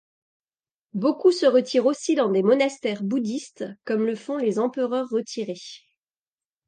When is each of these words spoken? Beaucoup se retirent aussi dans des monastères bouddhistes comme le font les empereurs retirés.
Beaucoup 0.95 1.31
se 1.31 1.45
retirent 1.45 1.85
aussi 1.85 2.15
dans 2.15 2.31
des 2.31 2.41
monastères 2.41 3.03
bouddhistes 3.03 3.65
comme 3.85 4.03
le 4.03 4.15
font 4.15 4.37
les 4.37 4.57
empereurs 4.57 5.07
retirés. 5.07 5.61